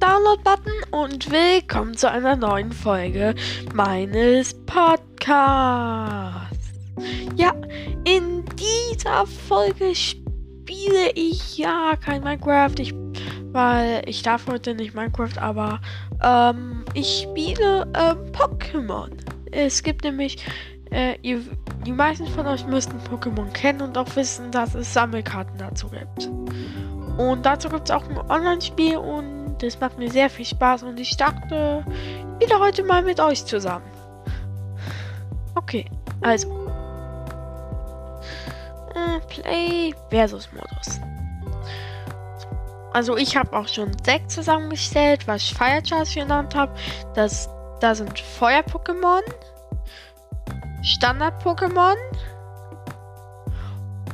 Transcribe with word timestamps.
Download-Button 0.00 0.72
und 0.92 1.30
willkommen 1.32 1.96
zu 1.96 2.08
einer 2.08 2.36
neuen 2.36 2.70
Folge 2.70 3.34
meines 3.74 4.54
Podcasts. 4.64 5.26
Ja, 7.34 7.52
in 8.04 8.44
dieser 8.54 9.26
Folge 9.26 9.96
spiele 9.96 11.10
ich 11.16 11.58
ja 11.58 11.96
kein 11.96 12.22
Minecraft, 12.22 12.74
ich, 12.78 12.94
weil 13.50 14.02
ich 14.06 14.22
darf 14.22 14.46
heute 14.46 14.74
nicht 14.74 14.94
Minecraft, 14.94 15.36
aber 15.40 15.80
ähm, 16.22 16.84
ich 16.94 17.22
spiele 17.24 17.82
ähm, 17.96 18.18
Pokémon. 18.32 19.10
Es 19.50 19.82
gibt 19.82 20.04
nämlich, 20.04 20.46
äh, 20.92 21.16
ihr, 21.22 21.40
die 21.84 21.92
meisten 21.92 22.28
von 22.28 22.46
euch 22.46 22.64
müssten 22.66 23.00
Pokémon 23.10 23.50
kennen 23.52 23.82
und 23.82 23.98
auch 23.98 24.14
wissen, 24.14 24.52
dass 24.52 24.76
es 24.76 24.94
Sammelkarten 24.94 25.58
dazu 25.58 25.88
gibt. 25.88 26.30
Und 27.18 27.44
dazu 27.44 27.68
gibt 27.68 27.88
es 27.88 27.90
auch 27.90 28.08
ein 28.08 28.16
Online-Spiel 28.30 28.96
und 28.98 29.37
das 29.58 29.78
macht 29.80 29.98
mir 29.98 30.10
sehr 30.10 30.30
viel 30.30 30.44
Spaß 30.44 30.84
und 30.84 30.98
ich 31.00 31.16
dachte, 31.16 31.84
spiele 32.36 32.58
heute 32.60 32.82
mal 32.84 33.02
mit 33.02 33.20
euch 33.20 33.44
zusammen. 33.44 33.90
Okay, 35.54 35.84
also. 36.20 36.48
Äh, 38.94 39.20
Play 39.28 39.94
versus 40.10 40.48
Modus. 40.52 41.00
Also 42.92 43.16
ich 43.16 43.36
habe 43.36 43.56
auch 43.56 43.68
schon 43.68 43.92
Deck 44.06 44.28
zusammengestellt, 44.30 45.26
was 45.26 45.42
ich 45.42 45.54
Fire 45.54 45.82
Charge 45.84 46.20
genannt 46.20 46.54
habe. 46.54 46.74
Das, 47.14 47.48
da 47.80 47.94
sind 47.94 48.18
Feuer-Pokémon, 48.18 49.20
Standard-Pokémon 50.82 51.94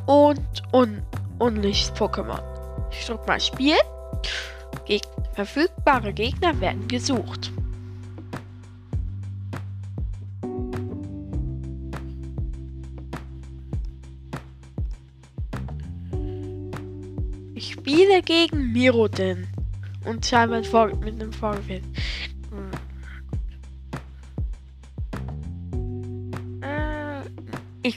und, 0.06 0.62
und, 0.72 1.02
und 1.38 1.56
Licht-Pokémon. 1.56 2.42
Ich 2.90 3.06
drücke 3.06 3.26
mal 3.26 3.40
Spiel. 3.40 3.76
Geg 4.86 5.02
verfügbare 5.32 6.12
Gegner 6.12 6.60
werden 6.60 6.86
gesucht. 6.88 7.52
Ich 17.54 17.72
spiele 17.72 18.20
gegen 18.22 18.72
Mirodin 18.72 19.46
und 20.04 20.24
scheinbar 20.26 20.62
mit 21.00 21.14
einem 21.14 21.32
Vorgewinn. 21.32 21.82
Äh, 26.60 27.22
ich. 27.82 27.96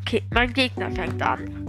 Okay, 0.00 0.22
mein 0.32 0.52
Gegner 0.52 0.90
fängt 0.92 1.20
an. 1.22 1.67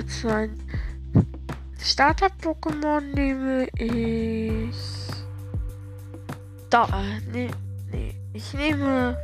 Als 0.00 0.24
mein 0.24 0.58
Starter-Pokémon 1.78 3.02
nehme 3.12 3.68
ich. 3.76 4.74
Da, 6.70 6.84
äh, 6.86 7.20
nee, 7.30 7.50
nee. 7.92 8.14
Ich 8.32 8.54
nehme. 8.54 9.18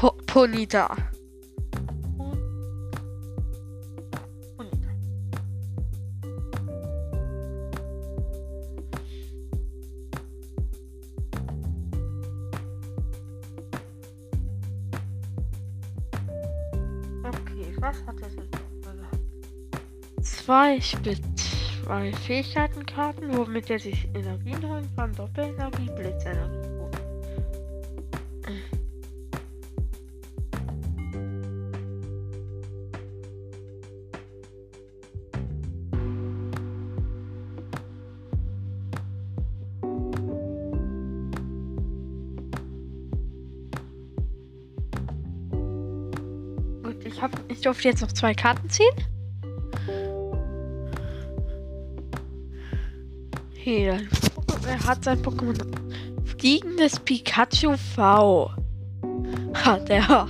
Po 0.00 0.12
Ponita. 0.26 0.96
2. 20.54 20.76
Ich 20.76 20.96
zwei 21.84 22.12
Fähigkeitenkarten, 22.12 23.36
womit 23.36 23.70
er 23.70 23.80
sich 23.80 24.08
Energien 24.14 24.62
holen 24.68 24.88
kann. 24.94 25.12
Doppelenergie, 25.12 25.90
Blitzenergie. 25.96 26.68
Gut, 46.84 47.04
ich, 47.04 47.20
hab, 47.20 47.32
ich 47.48 47.60
durfte 47.60 47.88
jetzt 47.88 48.02
noch 48.02 48.12
zwei 48.12 48.34
Karten 48.34 48.70
ziehen. 48.70 49.13
Hier, 53.64 53.98
er 54.68 54.86
hat 54.86 55.04
sein 55.04 55.22
Pokémon 55.22 55.56
Fliegendes 56.26 57.00
Pikachu 57.00 57.74
V. 57.94 58.50
Hat 59.54 59.88
er, 59.88 60.28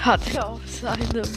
hat 0.00 0.34
er 0.34 0.48
auf 0.48 0.66
seinem 0.66 1.28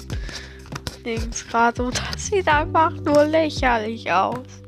Dings 1.05 1.45
gerade 1.45 1.83
und 1.83 1.99
das 1.99 2.27
sieht 2.27 2.47
einfach 2.47 2.91
nur 2.91 3.25
lächerlich 3.25 4.09
aus. 4.09 4.37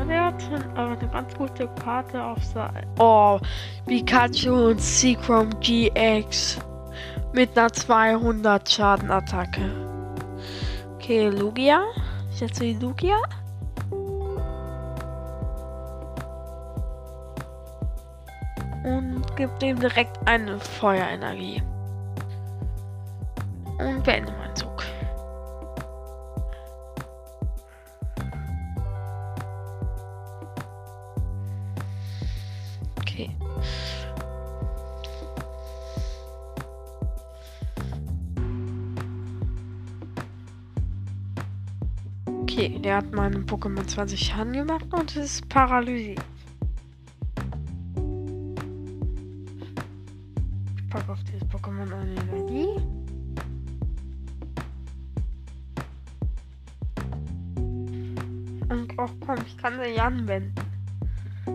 Und 0.00 0.10
er 0.10 0.24
hat 0.26 0.42
aber 0.74 0.98
eine 0.98 1.08
ganz 1.10 1.34
gute 1.34 1.68
Karte 1.82 2.22
auf 2.22 2.42
sein. 2.42 2.86
Oh, 2.98 3.38
Pikachu 3.86 4.70
und 4.70 4.80
Seacrom 4.80 5.50
GX 5.60 6.58
mit 7.32 7.56
einer 7.56 7.72
200 7.72 8.68
Schadenattacke. 8.70 9.70
Okay, 10.94 11.28
Lugia. 11.28 11.82
Ich 12.30 12.38
setze 12.38 12.64
die 12.64 12.74
Lugia. 12.74 13.16
Und 18.84 19.24
gibt 19.36 19.62
ihm 19.62 19.78
direkt 19.78 20.16
eine 20.26 20.58
Feuerenergie. 20.58 21.62
Und 23.78 24.02
beende 24.02 24.32
meinen 24.32 24.47
Okay, 42.58 42.76
der 42.80 42.96
hat 42.96 43.12
meinem 43.12 43.44
Pokémon 43.46 43.86
20 43.86 44.18
Schaden 44.18 44.52
gemacht 44.52 44.86
und 44.90 45.14
ist 45.14 45.48
paralysiert. 45.48 46.18
Ich 50.76 50.88
packe 50.90 51.12
auf 51.12 51.22
dieses 51.22 51.48
Pokémon 51.50 51.88
eine 51.92 52.20
Energie. 52.20 52.66
Und 58.68 58.98
auch 58.98 59.12
komm, 59.24 59.36
ich 59.46 59.56
kann 59.58 59.74
sie 59.80 60.00
anwenden. 60.00 60.52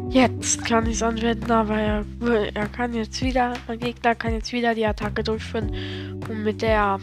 Jetzt 0.09 0.63
kann 0.63 0.85
ich 0.85 0.93
es 0.93 1.03
anwenden, 1.03 1.51
aber 1.51 1.77
er, 1.77 2.05
er 2.53 2.67
kann 2.69 2.93
jetzt 2.93 3.21
wieder, 3.21 3.55
mein 3.67 3.79
Gegner 3.79 4.15
kann 4.15 4.31
jetzt 4.31 4.53
wieder 4.53 4.73
die 4.73 4.85
Attacke 4.85 5.21
durchführen 5.21 5.69
und 6.29 6.43
mit 6.43 6.61
der 6.61 6.97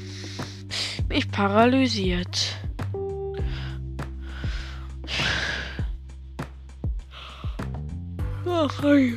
mich 1.10 1.30
paralysiert. 1.30 2.59
Ach, 8.62 8.84
okay. 8.84 9.16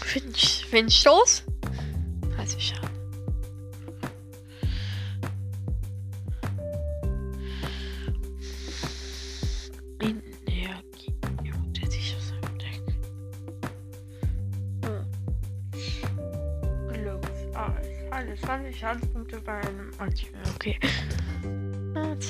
Finch, 0.00 0.64
Finchstoß? 0.70 1.44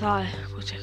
Zahl. 0.05 0.27
Gut. 0.55 0.75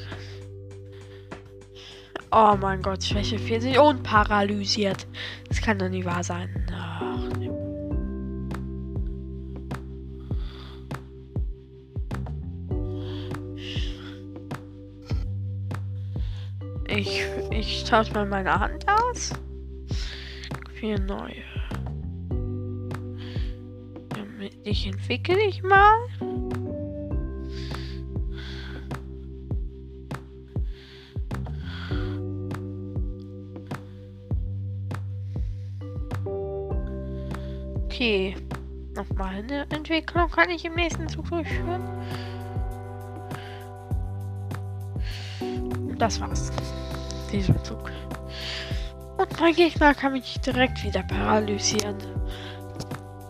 Oh 2.32 2.56
mein 2.60 2.82
Gott, 2.82 3.04
Schwäche 3.04 3.38
40 3.38 3.78
und 3.78 4.02
paralysiert. 4.02 5.06
Das 5.48 5.60
kann 5.60 5.78
doch 5.78 5.88
nicht 5.88 6.04
wahr 6.04 6.24
sein. 6.24 6.48
Ach, 6.72 7.28
nee. 7.38 7.48
Ich, 16.88 17.22
ich 17.50 17.84
tausche 17.84 18.12
mal 18.14 18.26
meine 18.26 18.58
Hand 18.58 18.84
aus. 18.88 19.30
Vier 20.74 20.98
neue. 20.98 21.44
Damit 24.08 24.56
ich 24.64 24.88
entwickle 24.88 25.40
ich 25.46 25.62
mal. 25.62 26.08
Okay. 37.92 38.34
Nochmal 38.94 39.34
eine 39.34 39.66
Entwicklung 39.68 40.30
kann 40.30 40.48
ich 40.48 40.64
im 40.64 40.74
nächsten 40.74 41.06
Zug 41.08 41.28
durchführen. 41.28 41.82
Und 45.40 45.98
das 45.98 46.18
war's. 46.18 46.50
Dieser 47.30 47.62
Zug. 47.62 47.90
Und 49.18 49.38
mein 49.38 49.54
Gegner 49.54 49.92
kann 49.92 50.12
mich 50.12 50.40
direkt 50.40 50.82
wieder 50.82 51.02
paralysieren. 51.02 51.98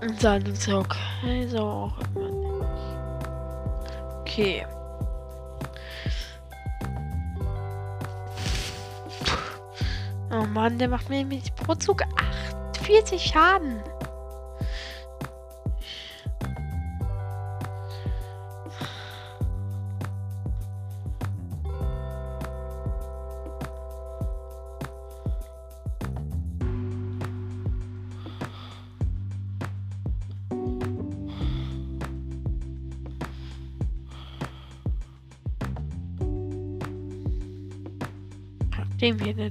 In 0.01 0.17
seinem 0.19 0.55
Zug. 0.55 0.95
Also 1.27 1.59
auch 1.59 1.99
immer 2.15 2.31
nicht. 2.31 2.65
Okay. 4.21 4.67
Oh 10.31 10.47
Mann, 10.47 10.79
der 10.79 10.89
macht 10.89 11.11
mir 11.11 11.25
mit 11.25 11.53
pro 11.57 11.75
Zug 11.75 12.03
48 12.73 13.21
Schaden. 13.21 13.83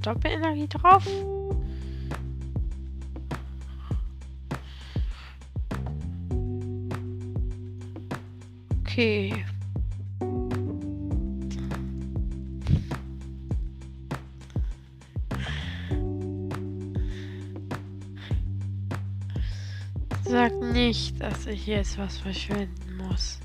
Doppelenergie 0.02 0.68
drauf. 0.68 1.06
Okay. 8.80 9.44
Sag 20.24 20.52
nicht, 20.60 21.20
dass 21.20 21.46
ich 21.46 21.66
jetzt 21.66 21.96
was 21.98 22.18
verschwenden 22.18 22.96
muss. 22.96 23.38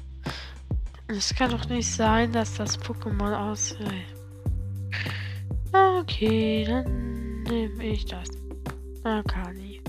Es 1.08 1.34
kann 1.34 1.52
doch 1.52 1.68
nicht 1.70 1.90
sein, 1.90 2.32
dass 2.34 2.56
das 2.56 2.80
Pokémon 2.80 3.34
aussieht. 3.34 4.17
Okay, 6.10 6.64
dann 6.66 7.44
nehme 7.44 7.84
ich 7.84 8.06
das. 8.06 8.30
Akani. 9.04 9.82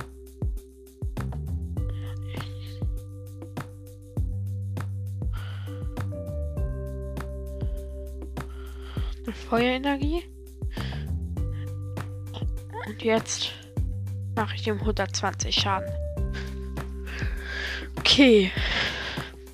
Eine 9.24 9.32
Feuerenergie. 9.32 10.24
Und 12.86 13.02
jetzt 13.02 13.52
mache 14.34 14.56
ich 14.56 14.66
ihm 14.66 14.80
120 14.80 15.54
Schaden. 15.54 15.88
Okay. 17.98 18.50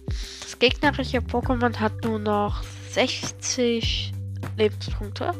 Das 0.06 0.58
gegnerische 0.58 1.18
Pokémon 1.18 1.76
hat 1.78 2.04
nur 2.04 2.18
noch 2.18 2.62
60 2.90 4.12
Lebenspunkte. 4.56 5.32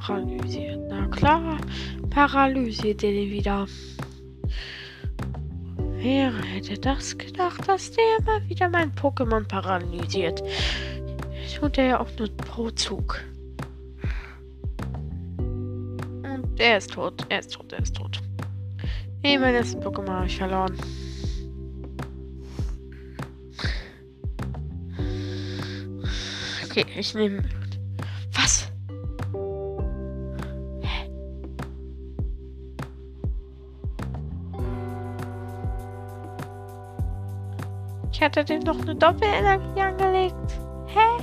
Paralysiert. 0.00 0.80
Na 0.88 1.06
klar, 1.08 1.58
paralysiert 2.08 3.02
den 3.02 3.30
wieder. 3.30 3.66
Wer 5.98 6.32
hätte 6.42 6.78
das 6.78 7.16
gedacht, 7.18 7.68
dass 7.68 7.92
der 7.92 8.04
immer 8.18 8.48
wieder 8.48 8.70
mein 8.70 8.90
Pokémon 8.92 9.46
paralysiert? 9.46 10.42
Tut 11.54 11.76
er 11.76 11.84
ja 11.84 12.00
auch 12.00 12.08
nur 12.18 12.28
pro 12.36 12.70
Zug. 12.70 13.20
Und 15.36 16.58
er 16.58 16.78
ist 16.78 16.92
tot, 16.92 17.26
er 17.28 17.40
ist 17.40 17.52
tot, 17.52 17.70
er 17.72 17.82
ist 17.82 17.94
tot. 17.94 18.22
Nee, 19.22 19.38
mein 19.38 19.52
letzten 19.52 19.82
Pokémon 19.82 20.10
habe 20.10 20.26
ich 20.26 20.38
verloren. 20.38 20.74
Okay, 26.64 26.86
ich 26.96 27.14
nehme. 27.14 27.59
Ich 38.20 38.26
hatte 38.26 38.44
dem 38.44 38.60
noch 38.64 38.78
eine 38.78 38.94
Doppelenergie 38.94 39.80
angelegt. 39.80 40.34
Hä? 40.88 41.22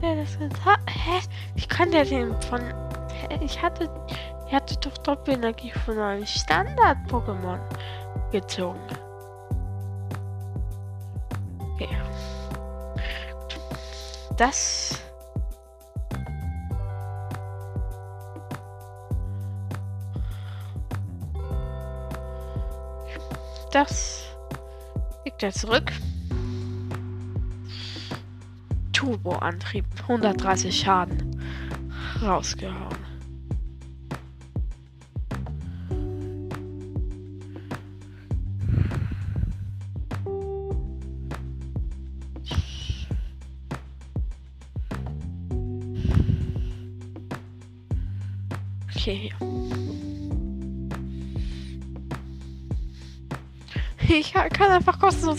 Der 0.00 0.16
das 0.16 0.38
getan? 0.38 0.76
Hä? 0.88 1.20
Wie 1.54 1.66
kann 1.66 1.90
der 1.90 2.06
den 2.06 2.40
von. 2.40 2.62
Ich 3.40 3.60
hatte. 3.60 3.90
Er 4.48 4.56
hatte 4.56 4.78
doch 4.80 4.96
Doppelenergie 5.02 5.72
von 5.84 5.98
einem 5.98 6.24
Standard-Pokémon 6.24 7.58
gezogen. 8.30 8.80
Okay. 11.74 11.88
Das. 14.38 15.01
Das 23.72 24.26
liegt 25.24 25.42
er 25.42 25.50
zurück. 25.50 25.92
Turboantrieb, 28.92 29.86
130 30.02 30.78
Schaden. 30.78 31.42
Rausgehauen. 32.20 33.11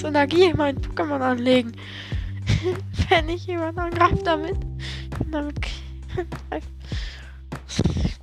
Kostenlos 0.04 0.06
Energie 0.06 0.50
in 0.50 0.58
meinen 0.58 0.82
Pokémon 0.82 1.22
anlegen. 1.22 1.72
Wenn 3.10 3.30
ich 3.30 3.48
jemanden 3.48 3.80
angreife 3.80 4.24
damit. 4.24 4.58
Damit. 5.32 5.56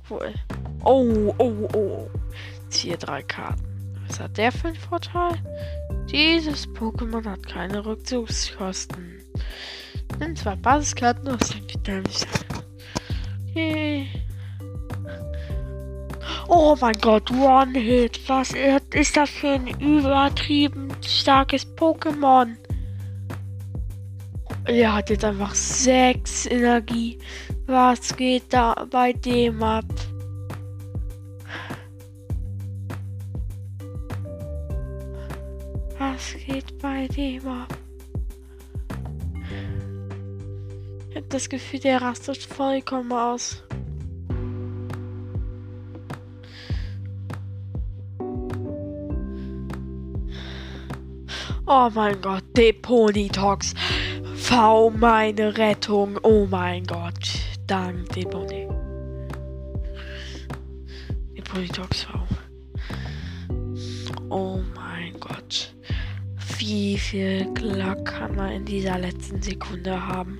cool. 0.09 0.33
Oh, 0.83 1.33
oh, 1.37 1.67
oh. 1.73 2.09
Ziehe 2.69 2.97
drei 2.97 3.21
Karten. 3.23 3.63
Was 4.07 4.19
hat 4.19 4.37
der 4.37 4.51
für 4.51 4.69
einen 4.69 4.77
Vorteil? 4.77 5.37
Dieses 6.09 6.67
Pokémon 6.69 7.25
hat 7.25 7.45
keine 7.47 7.85
Rückzugskosten. 7.85 9.23
Nimm 10.19 10.35
zwei 10.35 10.55
Basiskarten 10.55 11.29
aus 11.29 11.49
dem. 11.85 12.03
Okay. 13.49 14.07
Oh 16.53 16.75
mein 16.81 16.97
Gott, 16.99 17.31
One-Hit. 17.31 18.27
Was 18.27 18.51
ist 18.93 19.15
das 19.15 19.29
für 19.29 19.51
ein 19.51 19.67
übertrieben 19.79 20.89
starkes 21.01 21.65
Pokémon? 21.77 22.57
Er 24.65 24.93
hat 24.93 25.09
jetzt 25.09 25.23
einfach 25.23 25.55
6 25.55 26.47
Energie. 26.47 27.17
Was 27.67 28.17
geht 28.17 28.43
da 28.49 28.85
bei 28.91 29.13
dem 29.13 29.63
ab? 29.63 29.85
Was 35.99 36.35
geht 36.45 36.77
bei 36.79 37.07
dem 37.07 37.47
ab? 37.47 37.73
Ich 41.11 41.15
hab 41.15 41.29
das 41.29 41.47
Gefühl, 41.47 41.79
der 41.79 42.01
rastet 42.01 42.43
vollkommen 42.43 43.13
aus. 43.13 43.63
Oh 51.73 51.89
mein 51.95 52.19
Gott, 52.21 52.43
Deponitox. 52.57 53.73
V, 54.35 54.89
meine 54.89 55.57
Rettung. 55.57 56.19
Oh 56.21 56.45
mein 56.45 56.83
Gott. 56.83 57.39
Dank 57.65 58.09
Deponi. 58.09 58.67
Deponitox 61.37 62.03
V. 62.03 62.27
Oh 64.27 64.59
mein 64.75 65.17
Gott. 65.17 65.73
Wie 66.57 66.97
viel 66.97 67.45
Glück 67.53 68.03
kann 68.03 68.35
man 68.35 68.51
in 68.51 68.65
dieser 68.65 68.99
letzten 68.99 69.41
Sekunde 69.41 70.05
haben? 70.05 70.39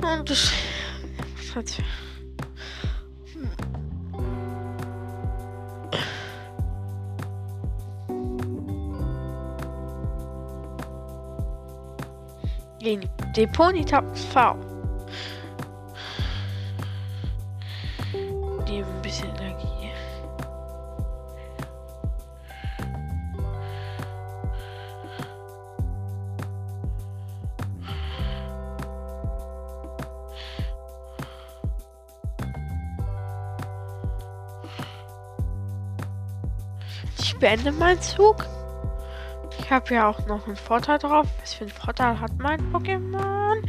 Und 0.00 0.30
das 0.30 0.52
hat 1.54 1.82
gegen 12.80 13.08
Deponitax 13.36 14.24
V. 14.24 14.56
Geben 18.64 18.88
ein 18.88 19.02
bisschen 19.02 19.28
Energie. 19.36 19.66
Ich 37.18 37.36
beende 37.36 37.72
meinen 37.72 38.00
Zug. 38.00 38.46
Ich 39.70 39.74
habe 39.74 39.94
ja 39.94 40.08
auch 40.08 40.26
noch 40.26 40.48
einen 40.48 40.56
Vorteil 40.56 40.98
drauf. 40.98 41.28
Was 41.40 41.54
für 41.54 41.62
einen 41.62 41.72
Vorteil 41.72 42.18
hat 42.18 42.36
mein 42.40 42.60
Pokémon? 42.72 43.64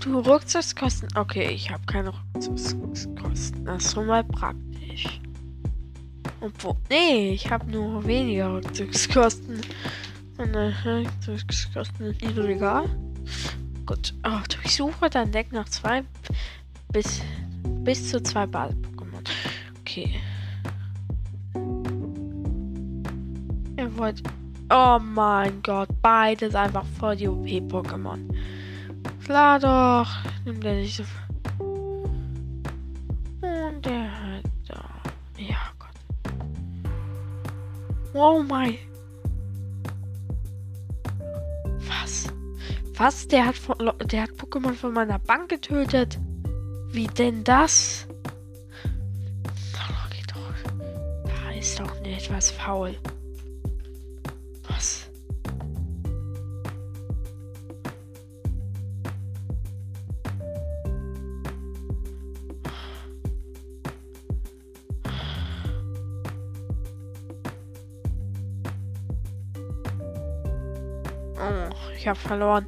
Du 0.00 0.18
Rückzugskosten. 0.18 1.08
Okay, 1.14 1.48
ich 1.48 1.70
habe 1.70 1.82
keine 1.86 2.12
Rückzugskosten. 2.12 3.64
Das 3.64 3.86
ist 3.86 3.94
schon 3.94 4.04
mal 4.04 4.22
praktisch. 4.22 5.18
Obwohl, 6.42 6.76
nee, 6.90 7.30
ich 7.30 7.50
habe 7.50 7.70
nur 7.70 8.06
weniger 8.06 8.52
Rückzugskosten. 8.52 9.62
Meine 10.36 10.74
Rückzugskosten 10.84 12.04
sind 12.04 12.20
niedriger. 12.20 12.84
Gut, 13.86 14.12
oh, 14.26 14.40
durchsuche 14.50 15.08
dein 15.08 15.32
Deck 15.32 15.52
nach 15.52 15.70
zwei 15.70 16.04
bis, 16.92 17.22
bis 17.64 18.10
zu 18.10 18.22
zwei 18.22 18.44
Ball-Pokémon. 18.44 19.24
Okay. 19.80 20.20
Ihr 23.78 23.96
wollt 23.96 24.22
Oh 24.68 24.98
mein 24.98 25.62
Gott, 25.62 25.88
beides 26.02 26.56
einfach 26.56 26.84
voll 26.98 27.14
die 27.14 27.28
OP-Pokémon. 27.28 28.18
Klar 29.24 29.60
doch. 29.60 30.08
Nimmt 30.44 30.64
er 30.64 30.74
nicht 30.74 30.96
so. 30.96 31.04
Und 31.58 32.10
der 33.84 34.10
hat 34.10 34.42
da. 34.66 34.84
Ja, 35.38 35.70
Gott. 35.78 35.94
Oh 38.12 38.42
mein. 38.42 38.76
Was? 41.88 42.26
Was? 42.96 43.28
Der 43.28 43.46
hat, 43.46 43.56
von, 43.56 43.76
der 44.04 44.22
hat 44.22 44.30
Pokémon 44.30 44.72
von 44.72 44.92
meiner 44.92 45.20
Bank 45.20 45.48
getötet? 45.48 46.18
Wie 46.88 47.06
denn 47.06 47.44
das? 47.44 48.08
Da 49.72 51.52
ist 51.52 51.78
doch 51.78 52.00
nicht 52.00 52.30
etwas 52.30 52.50
faul. 52.50 52.96
Oh, 71.46 71.74
ich 71.96 72.08
habe 72.08 72.18
verloren. 72.18 72.66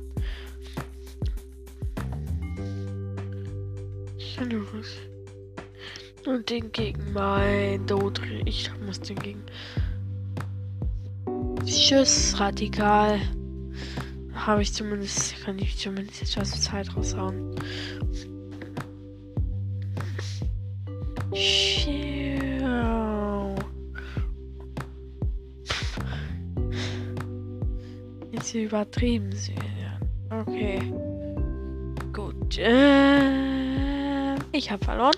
Und 6.26 6.50
den 6.50 6.70
gegen 6.72 7.12
mein 7.12 7.84
Dodri. 7.86 8.42
Ich 8.44 8.70
muss 8.84 9.00
den 9.00 9.16
gegen. 9.16 9.42
Tschüss, 11.64 12.38
radikal. 12.38 13.18
Habe 14.34 14.62
ich 14.62 14.72
zumindest, 14.72 15.42
kann 15.44 15.58
ich 15.58 15.76
zumindest 15.76 16.22
etwas 16.22 16.60
Zeit 16.60 16.94
raushauen. 16.94 17.56
Sie 28.58 28.64
übertrieben. 28.64 29.30
Okay. 30.30 30.80
Gut. 32.12 32.58
Äh, 32.58 34.34
ich 34.52 34.70
habe 34.70 34.84
verloren. 34.84 35.14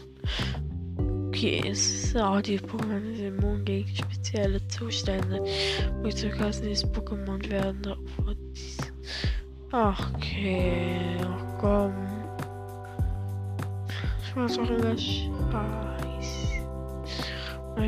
Okay, 1.29 1.63
es 1.67 2.05
ist 2.05 2.17
auch 2.17 2.41
die 2.43 2.59
Pokémon 2.59 3.17
sind 3.17 3.39
immun 3.39 3.65
gegen 3.65 3.89
spezielle 3.89 4.67
Zustände. 4.69 5.43
Rückzuglassen 6.05 6.67
dieses 6.67 6.87
Pokémon 6.87 7.49
werden. 7.51 7.81
Ach, 9.73 10.13
okay. 10.15 11.17
Ach 11.23 11.59
komm. 11.59 11.95
Ich 14.23 14.37
weiß 14.37 14.59
auch 14.59 14.71
immer 14.71 14.99
scheiß. 14.99 15.31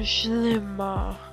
Schlimmer. 0.03 1.32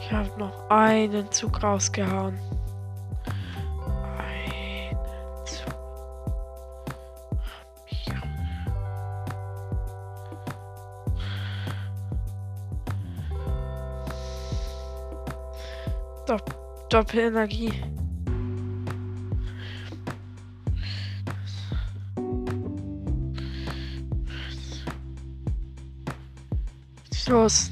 Ich 0.00 0.12
habe 0.12 0.30
noch 0.38 0.70
einen 0.70 1.30
Zug 1.30 1.62
rausgehauen. 1.62 2.38
Einen 4.18 4.96
Zug. 5.44 5.74
Doppelenergie. 16.88 17.72
Los. 27.28 27.70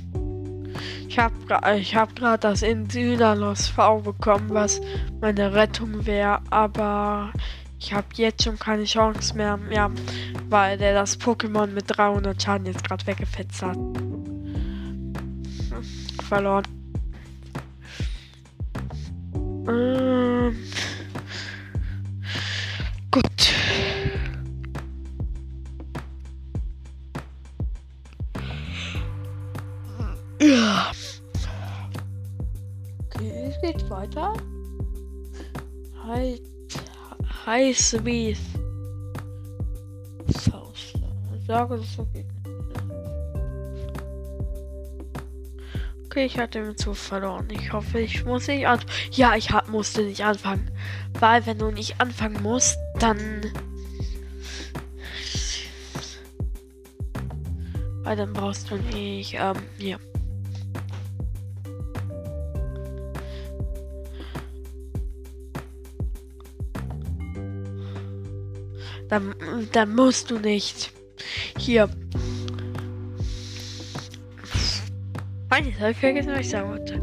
Ich 1.08 1.18
habe 1.18 1.34
ich 1.78 1.96
hab 1.96 2.14
gerade 2.14 2.40
das 2.40 2.62
Insynalos 2.62 3.68
V 3.68 4.00
bekommen, 4.00 4.50
was 4.50 4.80
meine 5.20 5.54
Rettung 5.54 6.04
wäre, 6.04 6.40
aber 6.50 7.32
ich 7.78 7.92
habe 7.92 8.06
jetzt 8.14 8.44
schon 8.44 8.58
keine 8.58 8.84
Chance 8.84 9.34
mehr, 9.34 9.56
mehr, 9.56 9.90
weil 10.48 10.76
der 10.76 10.94
das 10.94 11.18
Pokémon 11.18 11.68
mit 11.68 11.84
300 11.88 12.42
Schaden 12.42 12.66
jetzt 12.66 12.84
gerade 12.84 13.06
weggefetzt 13.06 13.62
hat. 13.62 13.78
Verloren. 16.28 16.75
Sweet. 37.72 38.38
Sauce. 40.28 40.92
Sage, 41.46 41.76
das 41.76 42.06
geht. 42.12 42.26
Okay, 46.16 46.24
ich 46.24 46.38
hatte 46.38 46.62
mit 46.62 46.78
zu 46.78 46.94
verloren. 46.94 47.46
Ich 47.50 47.72
hoffe, 47.72 48.00
ich 48.00 48.24
muss 48.24 48.46
nicht 48.46 48.66
anfangen. 48.66 48.90
Ja, 49.12 49.36
ich 49.36 49.50
hab, 49.50 49.68
musste 49.68 50.02
nicht 50.02 50.24
anfangen. 50.24 50.70
Weil 51.20 51.44
wenn 51.44 51.58
du 51.58 51.70
nicht 51.70 52.00
anfangen 52.00 52.42
musst, 52.42 52.78
dann... 52.98 53.42
Weil 58.02 58.16
dann 58.16 58.32
brauchst 58.32 58.70
du 58.70 58.76
nicht, 58.76 59.34
ähm, 59.34 59.56
hier. 59.78 59.98
Dann, 69.08 69.34
dann 69.72 69.94
musst 69.94 70.30
du 70.30 70.38
nicht. 70.38 70.92
Hier. 71.58 71.88
Nein, 75.50 75.70
das 75.70 75.80
habe 75.80 75.90
ich 75.92 75.96
vergessen, 75.96 76.32
was 76.32 76.40
ich 76.40 76.50
sagen 76.50 76.70
wollte. 76.70 77.02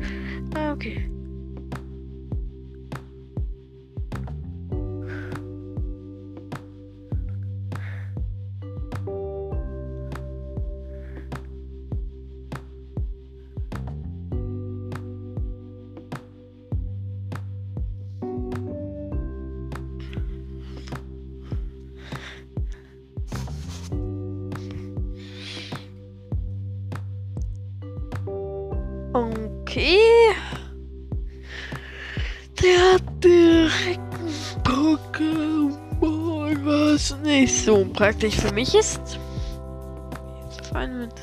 Praktisch 37.93 38.35
für 38.35 38.53
mich 38.53 38.75
ist. 38.75 39.19
Fein 40.71 40.99
mit. 40.99 41.13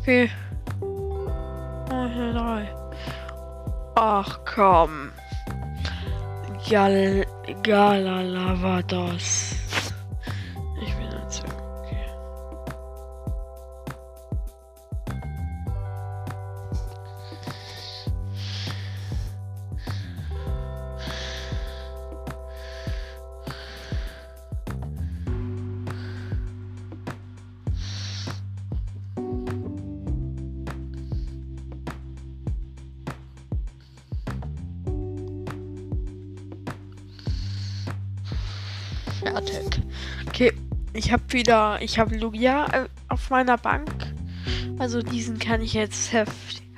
Okay. 0.00 0.30
Ach 3.94 4.38
komm. 4.44 5.10
Gal 6.68 7.26
Galalavados. 7.62 8.07
Fertig. 39.32 39.82
Okay, 40.26 40.52
ich 40.92 41.12
habe 41.12 41.22
wieder, 41.30 41.80
ich 41.82 41.98
habe 41.98 42.16
Lugia 42.16 42.66
äh, 42.66 42.88
auf 43.08 43.30
meiner 43.30 43.58
Bank. 43.58 43.90
Also 44.78 45.02
diesen 45.02 45.38
kann 45.38 45.60
ich 45.60 45.74
jetzt 45.74 46.12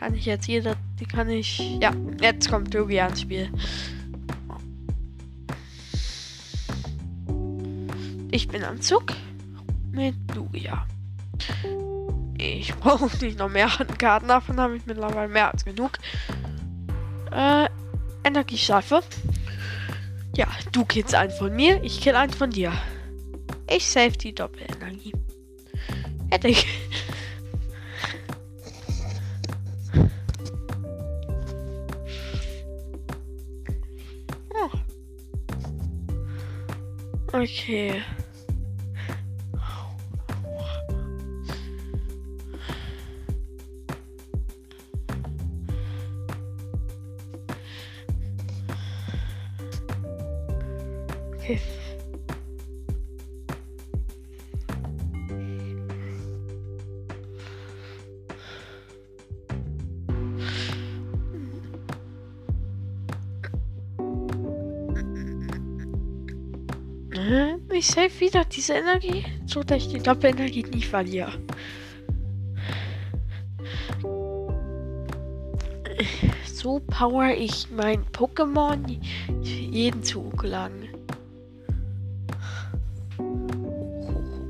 kann 0.00 0.14
ich 0.14 0.24
jetzt 0.24 0.48
jeder, 0.48 0.76
die 0.98 1.04
kann 1.04 1.28
ich, 1.28 1.58
ja, 1.78 1.92
jetzt 2.22 2.50
kommt 2.50 2.72
Lugia 2.72 3.06
ins 3.06 3.20
Spiel. 3.20 3.50
Ich 8.30 8.48
bin 8.48 8.64
am 8.64 8.80
Zug 8.80 9.12
mit 9.92 10.14
Lugia. 10.34 10.86
Ich 12.38 12.74
brauche 12.80 13.14
nicht 13.22 13.38
noch 13.38 13.50
mehr 13.50 13.68
Karten, 13.98 14.28
davon 14.28 14.58
habe 14.58 14.76
ich 14.76 14.86
mittlerweile 14.86 15.28
mehr 15.28 15.52
als 15.52 15.66
genug. 15.66 15.98
Äh, 17.30 17.68
Energieschleife. 18.24 19.02
Ja, 20.40 20.48
du 20.72 20.86
killst 20.86 21.14
einen 21.14 21.30
von 21.30 21.54
mir, 21.54 21.84
ich 21.84 22.00
kill 22.00 22.16
einen 22.16 22.32
von 22.32 22.48
dir. 22.48 22.72
Ich 23.68 23.86
save 23.86 24.12
die 24.12 24.34
Doppelenergie. 24.34 25.12
Fertig. 26.30 26.66
Oh. 34.54 34.70
Okay. 37.34 38.00
Okay. 38.00 38.02
Ich 67.80 67.86
save 67.86 68.20
wieder 68.20 68.44
diese 68.44 68.74
Energie, 68.74 69.24
so 69.46 69.62
dass 69.62 69.78
ich 69.78 69.88
die 69.88 70.00
Doppelenergie 70.00 70.64
nicht 70.64 70.86
verliere. 70.86 71.32
So 76.44 76.80
power 76.80 77.30
ich 77.30 77.68
mein 77.70 78.04
Pokémon 78.12 79.00
jeden 79.42 80.02
Zug 80.02 80.42
lang. 80.42 80.72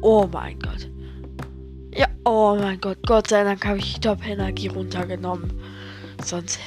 Oh 0.01 0.29
mein 0.33 0.59
Gott. 0.59 0.91
Ja, 1.95 2.09
oh 2.25 2.57
mein 2.57 2.81
Gott. 2.81 2.99
Gott 3.07 3.29
sei 3.29 3.45
Dank 3.45 3.65
habe 3.65 3.79
ich 3.79 3.95
die 3.95 4.01
Top-Energie 4.01 4.67
runtergenommen. 4.67 5.53
Sonst. 6.25 6.59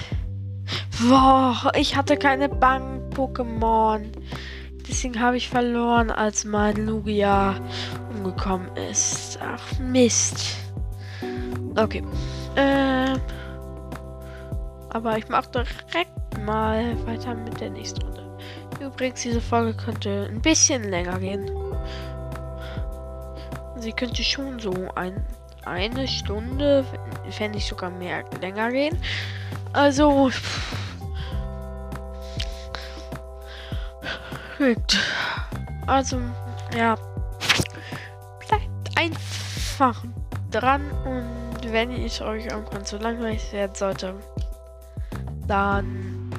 Boah, 1.10 1.73
ich 1.76 1.97
hatte 1.97 2.15
keine 2.15 2.47
Bank-Pokémon. 2.47 4.13
Deswegen 4.88 5.19
habe 5.19 5.38
ich 5.38 5.50
verloren, 5.50 6.12
als 6.12 6.43
mein 6.43 6.76
Lugia 6.86 7.56
umgekommen 8.13 8.76
ist. 8.76 9.39
Ach, 9.41 9.80
Mist. 9.80 10.58
Okay. 11.76 12.04
Ähm. 12.56 13.19
Aber 14.89 15.17
ich 15.17 15.28
mache 15.30 15.50
direkt 15.52 16.46
mal 16.46 16.96
weiter 17.08 17.34
mit 17.34 17.60
der 17.60 17.69
nächsten 17.72 18.04
Runde. 18.04 18.38
Übrigens, 18.80 19.22
diese 19.22 19.41
Folge 19.41 19.74
könnte 19.74 20.30
ein 20.30 20.41
bisschen 20.41 20.84
länger 20.89 21.19
gehen. 21.19 21.50
Sie 23.78 23.91
könnte 23.91 24.24
schon 24.24 24.60
so 24.60 24.74
ein, 24.96 25.26
eine 25.65 26.08
Stunde, 26.08 26.86
wenn 27.39 27.52
nicht 27.52 27.67
sogar 27.67 27.89
mehr, 27.89 28.24
länger 28.41 28.69
gehen. 28.72 28.98
Also. 29.72 30.30
Gut. 34.63 34.97
Also, 35.88 36.21
ja. 36.73 36.95
Bleibt 38.47 38.97
einfach 38.97 40.06
dran 40.52 40.89
und 41.04 41.71
wenn 41.73 41.91
es 41.91 42.21
euch 42.21 42.45
irgendwann 42.45 42.86
zu 42.86 42.97
langweilig 42.97 43.52
werden 43.52 43.76
sollte, 43.76 44.15
dann. 45.47 46.30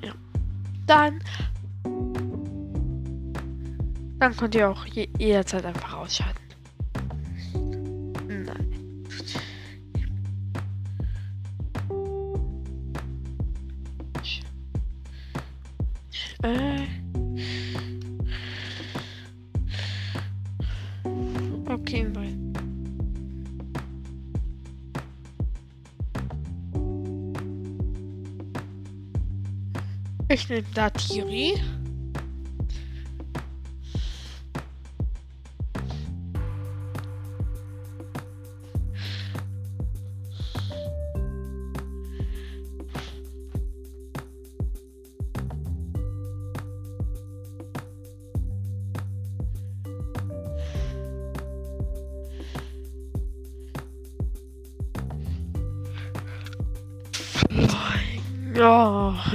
Ja. 0.00 0.12
Dann 0.86 1.20
dann 4.18 4.36
könnt 4.36 4.54
ihr 4.54 4.70
auch 4.70 4.86
je 4.86 5.08
jederzeit 5.18 5.64
einfach 5.64 5.94
ausschalten. 5.94 6.45
Äh. 16.42 16.86
Okay, 21.68 22.06
nein. 22.12 22.52
Ich 30.28 30.48
nehme 30.48 30.64
da 30.74 30.90
Thierry. 30.90 31.54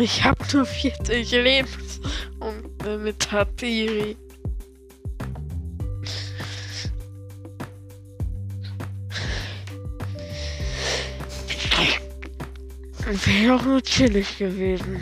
Ich 0.02 0.24
habe 0.24 0.44
nur 0.52 0.66
40 0.66 1.32
Lebens 1.32 2.02
und 2.40 3.04
mit 3.04 3.20
Tatiri. 3.20 4.18
Wäre 13.26 13.56
auch 13.56 13.64
nur 13.64 13.84
chillig 13.84 14.38
gewesen. 14.38 15.02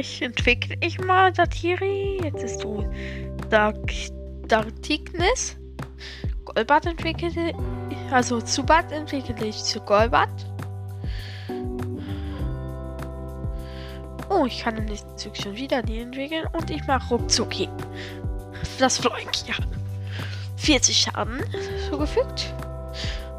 Ich 0.00 0.22
entwickle 0.22 0.76
ich 0.80 0.98
mal 0.98 1.34
Satiri. 1.34 2.18
Jetzt 2.24 2.42
ist 2.42 2.64
du 2.64 2.84
Dark, 3.50 3.76
Darkness. 4.48 5.56
Golbat 6.44 6.86
entwickelte. 6.86 7.52
Also 8.10 8.40
Zubat 8.40 8.90
entwickle 8.90 9.46
ich 9.46 9.62
zu 9.62 9.80
Golbat. 9.80 10.30
Oh, 14.30 14.46
ich 14.46 14.60
kann 14.60 14.76
im 14.78 14.86
nächsten 14.86 15.16
Zug 15.18 15.36
schon 15.36 15.54
wieder 15.56 15.82
die 15.82 16.00
entwickeln. 16.00 16.46
Und 16.52 16.70
ich 16.70 16.84
mache 16.86 17.14
Ruckzucki. 17.14 17.68
Das 18.78 18.98
Fleuk, 18.98 19.30
ja. 19.46 19.54
40 20.56 20.96
Schaden 20.96 21.40
zugefügt. 21.88 22.54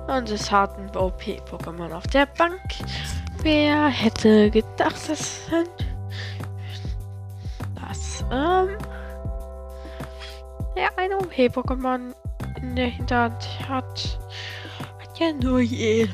Und 0.07 0.29
es 0.29 0.51
hat 0.51 0.77
ein 0.77 0.89
OP-Pokémon 0.95 1.91
auf 1.91 2.05
der 2.07 2.25
Bank. 2.25 2.59
Wer 3.41 3.87
hätte 3.87 4.51
gedacht, 4.51 5.07
das 5.07 5.47
sind 5.47 5.90
ähm. 8.31 8.77
Ja, 10.75 10.89
ein 10.95 11.13
OP-Pokémon 11.13 12.13
in 12.61 12.75
der 12.75 12.87
Hinterhand 12.87 13.47
hat. 13.67 14.19
Hat 14.99 15.19
ja 15.19 15.33
nur 15.33 15.59
je, 15.59 16.07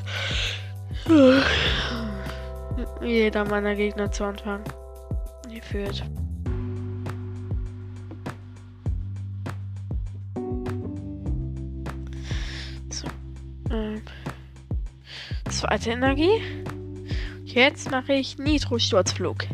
jeder 3.01 3.45
meiner 3.45 3.75
Gegner 3.75 4.11
zu 4.11 4.23
Anfang 4.23 4.63
geführt. 5.53 6.03
So. 12.89 13.07
Ähm. 13.71 14.01
Zweite 15.49 15.91
Energie. 15.91 16.41
Jetzt 17.45 17.91
mache 17.91 18.13
ich 18.13 18.37
Nitro-Sturzflug 18.37 19.47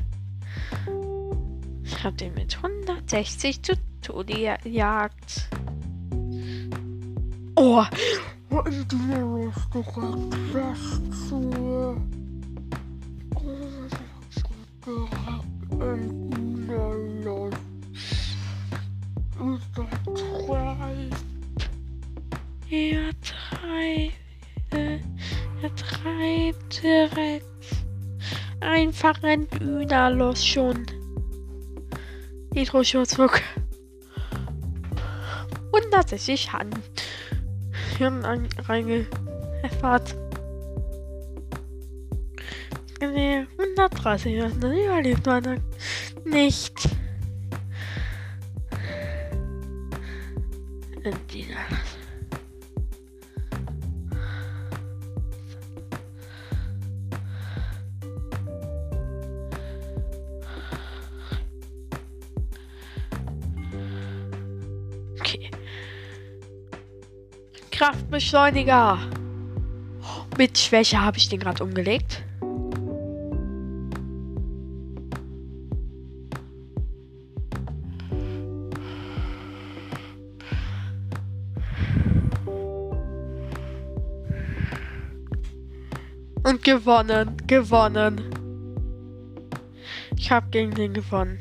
habe 2.03 2.15
den 2.17 2.33
mit 2.33 2.57
160 2.57 3.61
zu 3.61 3.73
Tode 4.01 4.57
gejagt. 4.63 5.49
Oh, 7.55 7.83
und 8.49 8.91
du 8.91 9.51
hast 9.51 9.75
direkt 9.75 10.35
fest 10.51 11.29
zu. 11.29 11.97
Oh, 13.35 13.87
direkt 14.85 15.71
in. 15.71 16.23
Ist 19.43 19.77
er 19.77 19.87
treibt. 20.71 21.23
Er 22.69 23.11
treibt. 23.21 24.13
Er 25.61 25.75
treibt 25.75 26.83
direkt. 26.83 27.45
Einfach 28.61 29.21
ein 29.23 29.47
Üner 29.61 30.09
los 30.11 30.45
schon. 32.53 32.55
Hydro-Schutzflug. 32.55 33.41
160 35.73 36.41
Schaden. 36.41 36.71
Hirn 37.97 38.23
reingeheffert. 38.67 40.15
Nee, 43.01 43.45
130 43.57 44.39
dann 44.59 44.77
überlebt 44.77 45.25
man 45.25 45.61
nicht. 46.25 46.89
Kraftbeschleuniger. 68.13 68.99
Mit 70.37 70.55
Schwäche 70.55 71.01
habe 71.01 71.17
ich 71.17 71.29
den 71.29 71.39
gerade 71.39 71.63
umgelegt. 71.63 72.21
Und 86.43 86.63
gewonnen, 86.63 87.35
gewonnen. 87.47 88.21
Ich 90.15 90.31
habe 90.31 90.51
gegen 90.51 90.75
den 90.75 90.93
gewonnen. 90.93 91.39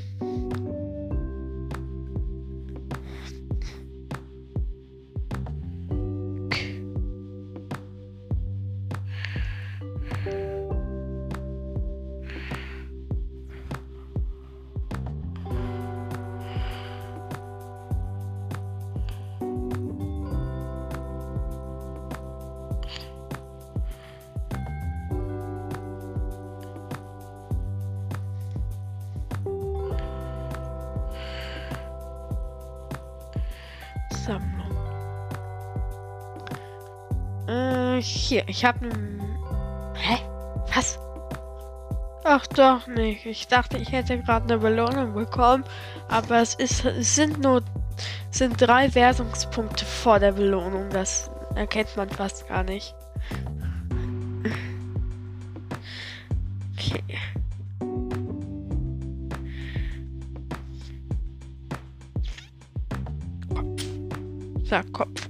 Hier, 38.06 38.48
ich 38.48 38.64
habe 38.64 38.88
Hä? 39.94 40.18
Was? 40.74 40.98
Ach 42.24 42.46
doch 42.48 42.86
nicht. 42.86 43.26
Ich 43.26 43.48
dachte, 43.48 43.76
ich 43.78 43.92
hätte 43.92 44.18
gerade 44.18 44.44
eine 44.44 44.58
Belohnung 44.58 45.14
bekommen, 45.14 45.64
aber 46.08 46.40
es 46.40 46.54
ist 46.54 46.84
sind 47.00 47.40
nur 47.40 47.62
sind 48.30 48.60
drei 48.60 48.94
Wertungspunkte 48.94 49.84
vor 49.84 50.18
der 50.18 50.32
Belohnung. 50.32 50.88
Das 50.90 51.30
erkennt 51.54 51.96
man 51.96 52.08
fast 52.08 52.48
gar 52.48 52.64
nicht. 52.64 52.94
Okay. 56.74 57.02
Kopf. 64.92 65.21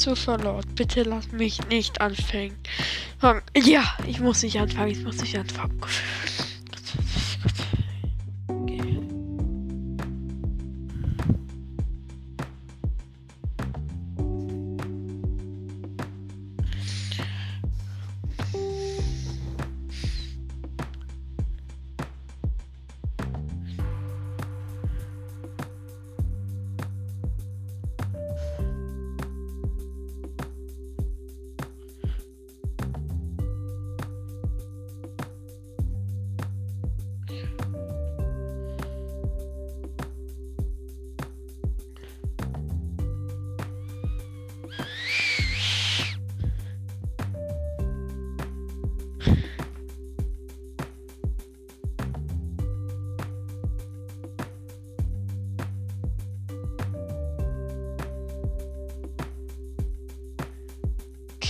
Zu 0.00 0.16
verlaut. 0.16 0.64
Bitte 0.74 1.02
lass 1.02 1.30
mich 1.30 1.60
nicht 1.68 2.00
anfangen. 2.00 2.56
Ja, 3.54 3.84
ich 4.06 4.20
muss 4.20 4.42
nicht 4.42 4.58
anfangen. 4.58 4.90
Ich 4.90 5.04
muss 5.04 5.20
nicht 5.20 5.36
anfangen. 5.36 5.78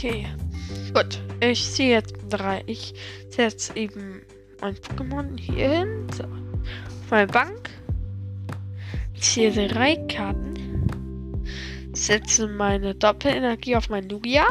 Okay. 0.03 0.27
Gut. 0.95 1.21
Ich 1.41 1.63
sehe 1.63 1.91
jetzt 1.91 2.15
drei. 2.31 2.63
Ich 2.65 2.95
setze 3.29 3.77
eben 3.77 4.23
mein 4.63 4.75
Pokémon 4.77 5.39
hier 5.39 5.69
hin. 5.69 6.07
So. 6.17 6.25
Auf 6.25 7.11
meine 7.11 7.27
Bank. 7.27 7.69
Ich 9.13 9.21
ziehe 9.21 9.69
drei 9.69 9.97
Karten. 10.09 11.45
Setze 11.93 12.49
meine 12.49 12.95
Doppelenergie 12.95 13.77
auf 13.77 13.91
mein 13.91 14.09
Lugia. 14.09 14.47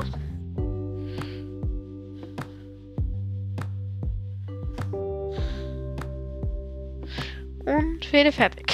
Und 7.65 8.13
werde 8.13 8.31
fertig. 8.31 8.68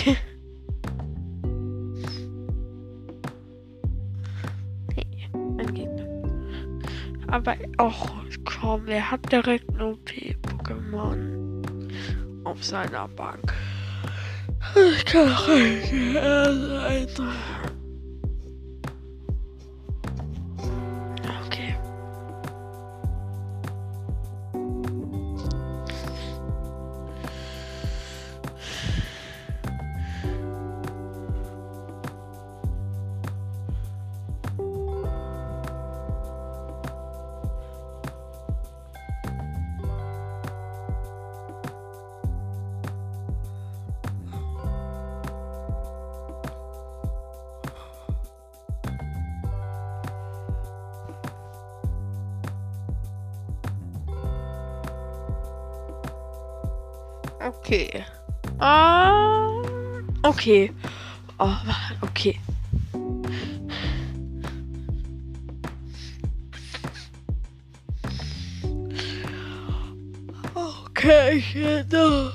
Aber 7.35 7.55
auch 7.77 8.15
kaum. 8.45 8.87
Er 8.87 9.11
hat 9.11 9.29
direkt 9.29 9.69
ein 9.69 9.81
OP-Pokémon 9.81 11.63
auf 12.45 12.63
seiner 12.63 13.09
Bank. 13.09 13.53
Ich 14.75 15.05
kann 15.05 15.27
nicht 15.27 16.15
sein. 17.17 17.74
Okay. 57.45 58.03
Ah. 58.60 59.62
Okay. 60.23 60.71
Oh, 61.39 61.55
okay. 62.01 62.39
Okay, 70.55 71.43
genau. 71.53 72.31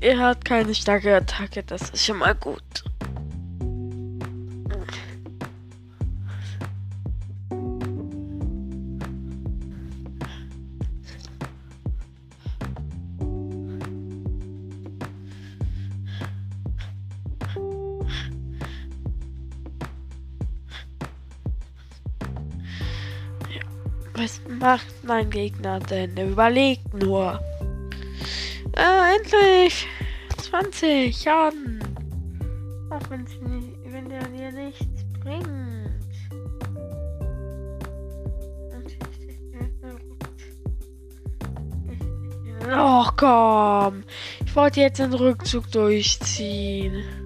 Er 0.00 0.18
hat 0.18 0.44
keine 0.44 0.74
starke 0.74 1.14
Attacke, 1.14 1.62
das 1.62 1.90
ist 1.90 2.04
schon 2.04 2.18
mal 2.18 2.34
gut. 2.34 2.62
Mein 25.12 25.28
Gegner 25.28 25.78
denn? 25.78 26.16
Überlegt 26.16 26.94
nur. 26.94 27.38
Äh, 28.74 29.16
endlich! 29.16 29.86
20 30.38 31.14
Schaden. 31.14 31.80
Auch 32.88 33.10
wenn, 33.10 33.26
sie, 33.26 33.76
wenn 33.92 34.08
der 34.08 34.26
dir 34.28 34.50
nichts 34.52 35.04
bringt. 35.22 35.50
Oh 42.74 43.04
komm. 43.18 44.04
Ich 44.46 44.56
wollte 44.56 44.80
jetzt 44.80 44.98
den 44.98 45.12
Rückzug 45.12 45.70
durchziehen. 45.72 47.21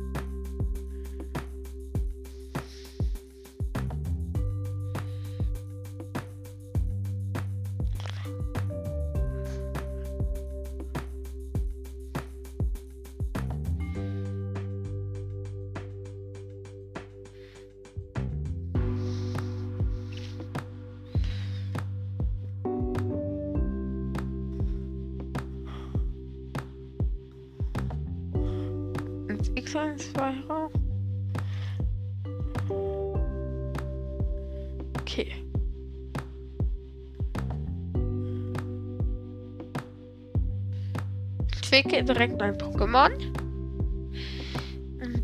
Direkt 42.07 42.41
ein 42.41 42.57
Pokémon. 42.57 43.11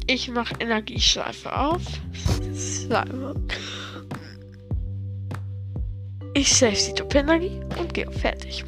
Ich 0.06 0.28
mache 0.28 0.54
Energieschleife 0.58 1.56
auf. 1.56 1.82
Ich 6.34 6.56
save 6.56 6.72
die 6.72 6.94
Top-Energie 6.94 7.60
und 7.78 7.94
gehe 7.94 8.10
fertig. 8.10 8.64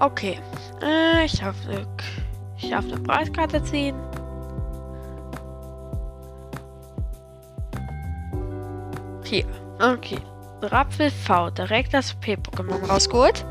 Okay. 0.00 0.38
Äh, 0.82 1.24
ich 1.24 1.38
darf 1.38 1.56
eine, 1.66 1.86
ich 2.58 2.70
darf 2.70 2.84
eine 2.84 3.00
Preiskarte 3.00 3.62
ziehen. 3.62 3.96
Hier. 9.24 9.46
Okay. 9.80 10.18
Rapfel 10.60 11.10
V. 11.10 11.50
Direkt 11.50 11.94
das 11.94 12.14
P-Pokémon 12.14 12.86
rausgeholt. 12.86 13.44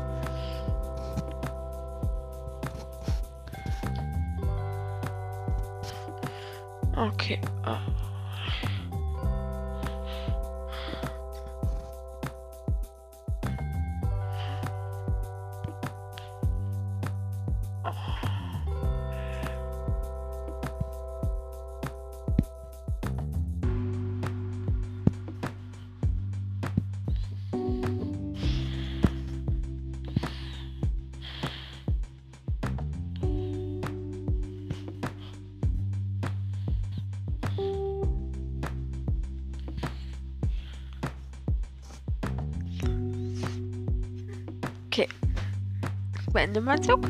Beende 46.54 46.60
meinen 46.60 46.82
Zug. 46.82 47.00